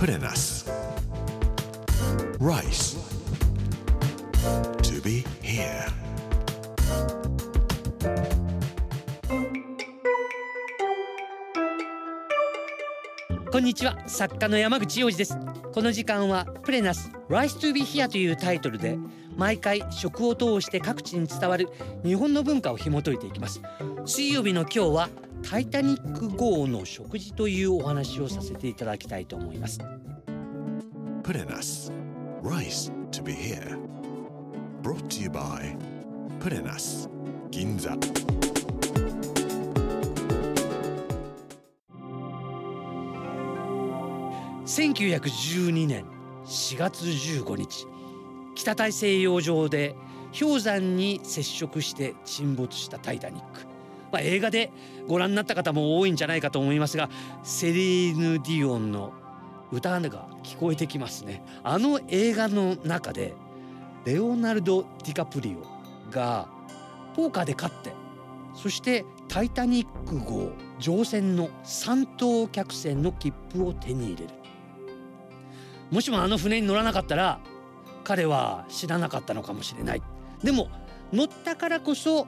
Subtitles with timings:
[0.00, 0.64] Put in us
[2.38, 2.96] Rice.
[4.80, 5.92] To be here.
[13.52, 15.36] こんにちは作家の山口洋二です
[15.74, 18.96] この時間はプレナス Rise to be here というタイトルで
[19.36, 21.68] 毎回食を通して各地に伝わる
[22.02, 23.60] 日本の文化を紐解いていきます
[24.06, 25.08] 水曜日の今日は
[25.42, 29.80] タイタニック号の食事というお話をさせていただきたいと思います。
[31.22, 31.92] Put in us
[32.42, 33.78] Rice to be here.
[34.82, 35.76] Brought to you by
[36.40, 37.08] Put in us
[37.50, 37.90] 銀座
[44.64, 46.04] 1912年
[46.46, 47.86] 4月15日
[48.54, 49.94] 北大西洋上で
[50.38, 53.66] 氷山に接触して沈没したタイタニック、
[54.12, 54.70] まあ、映画で
[55.06, 57.08] ご覧になった方も多いんじゃないかと思いますが
[57.42, 59.12] セリーヌ・ディオンの
[59.72, 61.44] 歌が聞こえてきますね。
[61.62, 63.34] あの映画の中で
[64.04, 66.48] レオナルド・ディカプリオが
[67.14, 67.92] ポーカーで勝って
[68.54, 70.50] そしてタイタニック号
[70.80, 74.34] 乗船の三等客船の切符を手に入れる。
[75.90, 77.40] もしもあの船に乗らなかったら
[78.02, 80.02] 彼は知らなかったのかもしれない。
[80.42, 80.68] でも
[81.12, 82.26] 乗ったからこそ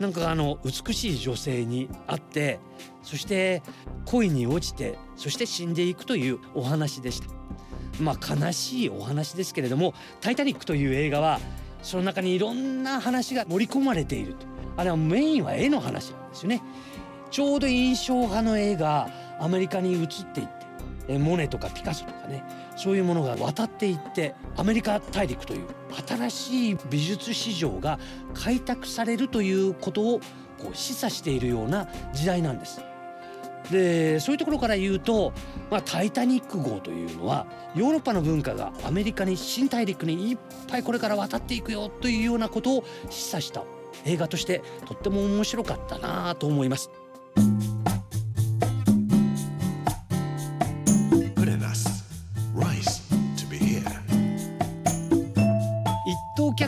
[0.00, 2.58] なんかあの美しい女性に会って
[3.02, 3.62] そして
[4.06, 7.28] 恋に落ちてそして死んでいくというお話でした。
[8.00, 9.92] まあ悲しいお話ですけれども
[10.22, 11.38] 「タイタニック」という映画は
[11.82, 14.46] その中にいろんな話が盛り込まれていると。
[14.76, 16.62] あれはメインは絵の話なんですよね。
[17.30, 20.59] ちょうど印象派の絵がアメリカに移っていって
[21.18, 22.44] モネとかピカソとかね
[22.76, 25.66] そういうものが渡っていってアメリカ大陸という
[26.06, 27.98] 新しい美術市場が
[28.34, 30.20] 開拓されるということを
[30.58, 32.80] こう示唆しているような時代なんです。
[33.70, 35.32] でそういうところから言うと、
[35.70, 43.62] まあ、タイタニック号というのはヨーロッパの文化がアメリカに新大陸にいっぱいこれから渡っていくよというようなことを示唆した
[44.04, 46.90] 映画としてとっても面白かったなと思います。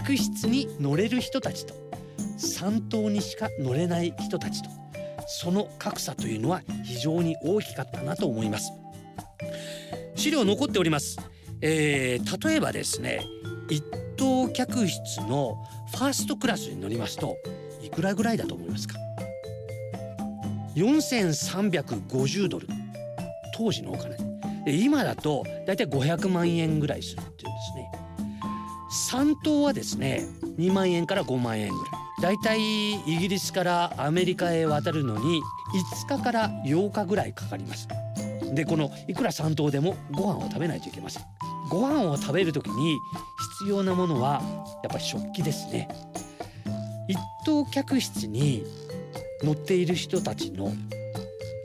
[0.05, 1.75] 客室に乗れる人たちと
[2.37, 4.69] 三等にしか乗れない人たちと
[5.29, 8.73] その格差というのは非常に大きかったなと思います。
[10.17, 11.19] 資料残っております、
[11.61, 13.21] えー例えばですね
[13.71, 13.83] 一
[14.17, 15.57] 等客室の
[15.93, 17.37] ファーストクラスに乗りますと
[17.81, 18.97] いくらぐらいだと思いますか
[20.75, 22.67] ？4350ドル。
[23.57, 24.17] 当時のお金。
[24.67, 28.02] 今だとだいたい500万円ぐらいするっていうんですね。
[28.93, 30.27] 3等はですね
[30.59, 31.93] 2万円から5万円ぐらい。
[32.21, 35.41] だいたいイギリスからアメリカへ渡るのに
[36.07, 37.89] 5日から8日ぐらいかかります
[38.55, 41.25] でこのいくら3等でもご飯を食べないといけません。
[41.71, 42.99] ご飯を食べる時に
[43.61, 44.43] 必要なものは
[44.83, 45.89] やっぱり食器ですね。
[47.09, 48.63] 一等客室に
[49.43, 50.71] 乗っている人たちの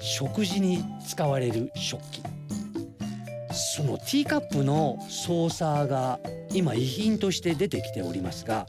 [0.01, 2.21] 食事に使われる食器。
[3.51, 6.19] そのティーカップのソーサーが
[6.57, 8.65] 今遺品として出てきておりますが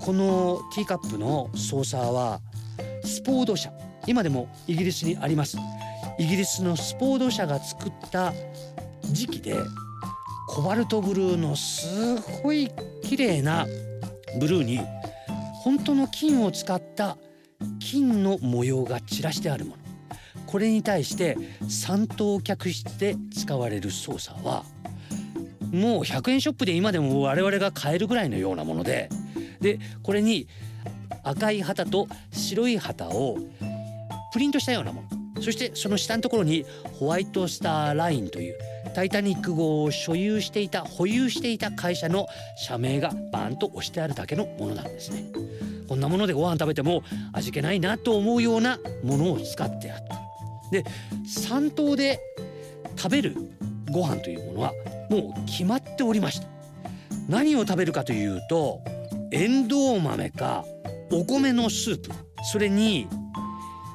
[0.00, 2.40] このティーカップのソーサーは
[3.04, 3.72] スポード社。
[4.06, 5.58] 今でもイギリスにあります。
[6.18, 8.32] イギリスのスポード社が作った
[9.10, 9.54] 時期で
[10.48, 12.70] コバルトブルーのすごい
[13.02, 13.66] 綺麗な
[14.38, 14.80] ブルーに
[15.62, 17.16] 本当の金を使った
[17.78, 19.82] 金の模様が散らしてあるもの。
[20.46, 21.36] これに対して
[21.68, 24.64] 三等客室で使われるソーサーは
[25.72, 29.08] もう100円ショップで今でも我々が買えるぐらいのようなもので
[29.60, 30.48] でこれに
[31.22, 33.38] 赤い旗と白い旗を
[34.32, 36.64] プリントしたようなものそしてその下のところに
[36.98, 38.58] ホワイトスターラインという
[38.94, 42.26] タイタニック号を所有していた保有していた会社の
[42.56, 45.24] 社名がバーンと押してあるだけのものなんですね。
[45.88, 47.02] こんなものでご飯食べても
[47.32, 50.04] 味気ないなと思うようなものを使ってある。
[50.70, 50.84] で
[51.24, 52.20] 3等で
[52.96, 53.36] 食べる
[53.90, 54.72] ご飯というものは
[55.10, 56.46] もう決まっておりました。
[57.28, 58.80] 何を食べるかというと
[59.32, 60.64] エンドウ豆か
[61.12, 62.10] お米のスープ。
[62.52, 63.06] それに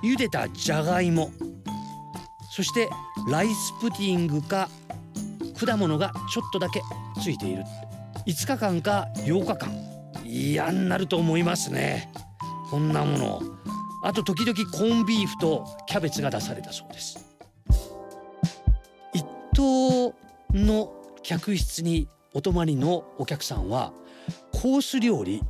[0.03, 1.31] 茹でたじゃがいも。
[2.51, 2.89] そして
[3.29, 4.69] ライスプディングか
[5.57, 6.81] 果物がちょっとだけ
[7.21, 7.63] ついている。
[8.27, 9.95] 5日間か8日間。
[10.25, 12.11] 嫌になると思いますね。
[12.69, 13.41] こんなもの。
[14.03, 17.25] あと時々コーンビーフとキャベツが出されたそうです。
[19.13, 20.13] 一等
[20.53, 20.93] の
[21.27, 23.93] 客室にお泊まりのお客さんは
[24.51, 25.41] コース料理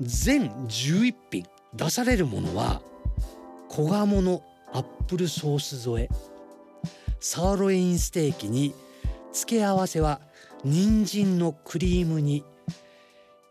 [0.00, 2.80] 全11品出されるものは
[3.68, 6.08] 小鴨のアップルソース添え。
[7.18, 8.74] サーロインステーキに
[9.32, 10.20] 付け合わせは
[10.64, 12.44] 人参のクリーム煮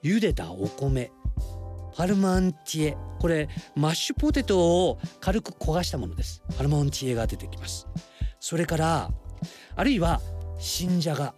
[0.04, 1.12] 茹でたお米。
[1.98, 2.98] パルマンティエ。
[3.20, 6.44] これマッシュポテトを軽く焦がしたものです。
[6.56, 7.88] パルマンティエが出てきます。
[8.40, 9.12] それから
[9.76, 10.22] あるいは
[10.58, 11.34] 新じゃが。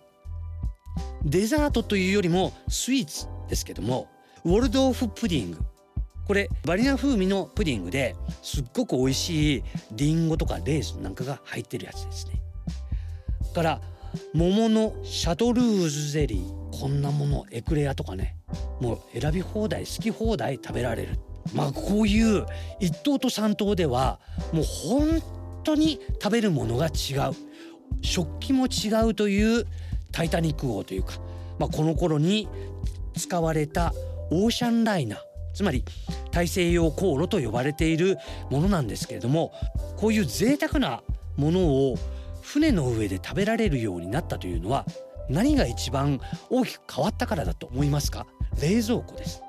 [1.23, 4.07] デザートというよりもスイーツですけども
[4.43, 5.59] ウォルドーフプディング。
[6.25, 12.33] これバニラ風味のプディングですっごく美味しいリンゴとかレーズンなんかが入ってるやつですね。
[13.53, 13.81] から
[14.33, 18.37] 桃のシャトルーズゼリーこんなものエクレアとかね
[18.79, 21.19] もう選び放題好き放題食べられる。
[21.53, 22.45] まあこういう
[22.79, 24.19] 一等と三等では
[24.53, 25.21] もう本
[25.63, 27.33] 当に食べるものが違う。
[28.01, 29.65] 食器も違うという
[30.13, 31.15] タイタニック号というか、
[31.59, 32.47] まあ、この頃に
[33.17, 33.93] 使われた
[34.31, 35.19] オーシャンライナー
[35.53, 35.83] つまり
[36.31, 38.17] 大西洋航路と呼ばれている
[38.49, 39.53] ものなんですけれども
[39.97, 41.03] こういう贅沢な
[41.35, 41.95] ものを
[42.41, 44.85] 船の上で食べられるようになったというのは
[45.29, 46.19] 何が一番
[46.49, 48.25] 大きく変わったからだと思いますか？
[48.61, 49.41] 冷蔵庫です。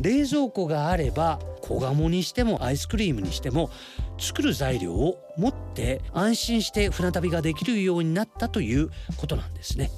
[0.00, 3.70] 冷蔵庫があれば小鴨にしてもアイスクリームにしても
[4.18, 9.90] 作る材料を持って安心して船旅ができるようになったということなんですね。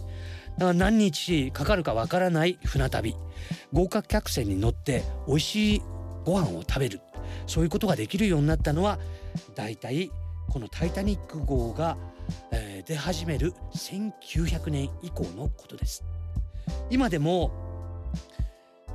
[0.59, 3.17] だから何日かかるかわからない船旅
[3.73, 5.83] 豪華客船に乗って美味しい
[6.25, 7.01] ご飯を食べる
[7.49, 9.01] そういうことができるようになったのは
[9.57, 10.13] だいたい
[10.49, 11.97] この「タイタニック号が」
[12.53, 16.05] え、出始める1900年以降のことです。
[16.91, 17.51] 今でも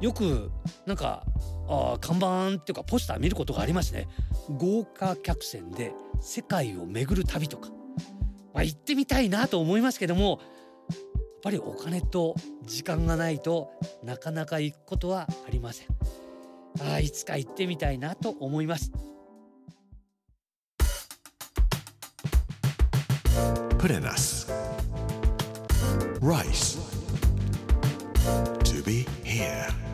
[0.01, 0.51] よく
[0.85, 1.25] なんか
[1.67, 4.07] あ看板っていうかポスター見ることがありますね。
[4.57, 7.69] 豪華客船で世界を巡る旅とか、
[8.53, 10.39] まあ、行ってみたいなと思いますけども
[10.89, 10.99] やっ
[11.43, 12.35] ぱりお金と
[12.65, 13.71] 時間がないと
[14.03, 15.87] なかなか行くことはありません。
[16.81, 18.91] あいつか行ってみたいなと思います。
[23.77, 24.51] プレナス
[26.21, 26.77] Rice.
[28.65, 29.88] To be here.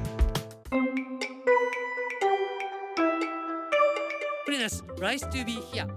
[4.95, 5.87] プレナス Rise to be here.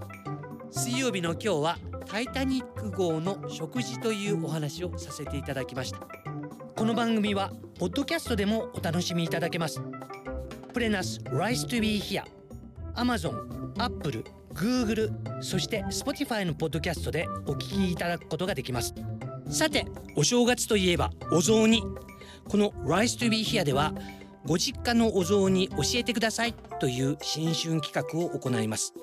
[0.71, 5.99] 水曜日の今日はタイタニック号の食事というお話をさせていただきました。
[6.75, 9.81] この番組はポッドキャストでもお楽しみいただけます。
[10.73, 12.23] プレナス Rise to be here.
[12.95, 14.23] Amazon、Apple、
[14.53, 18.93] Google そして Spotify のポッドキャストでお聞きいただくことができます。
[19.49, 19.85] さて
[20.15, 21.83] お正月といえばお雑煮。
[22.47, 23.93] この Rise to be here では
[24.49, 28.95] ご実家のお雑煮教えてくださいという新春企画を行います。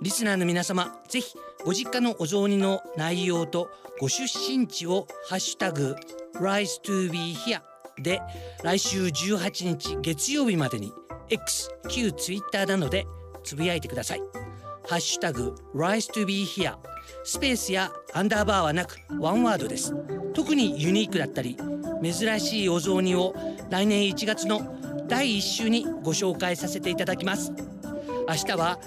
[0.00, 3.68] リスナーの皆様ぜひご実家のお雑煮の内容と
[4.00, 5.94] ご出身地をハッシュタグ
[6.36, 7.60] Rise to be here
[8.02, 8.22] で
[8.64, 10.90] 来週18日月曜日までに
[11.28, 13.06] X 旧 Twitter などで
[13.44, 14.22] つぶやいてください。
[14.88, 16.74] ハッシュタグ Rise to be here
[17.24, 19.94] スペースやアンダーバーはなくワンワードです。
[20.34, 21.56] 特にユニークだったり
[22.02, 23.34] 珍しいお雑煮を
[23.70, 24.76] 来年1月の
[25.08, 27.52] 第1週にご紹介させていただきます。
[28.28, 28.78] 明日は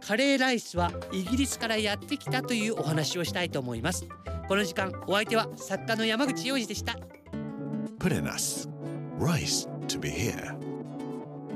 [0.00, 4.06] カレーライスはイギリスからやってきたというお話をしたいと思います。
[4.48, 6.96] この時間お相手は作家の山口洋二でした。
[7.98, 8.68] プレナス
[9.18, 10.56] Rice to be here.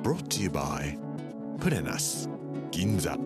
[0.03, 0.99] Brought to you by
[1.61, 2.29] プレナス
[2.71, 3.17] 銀座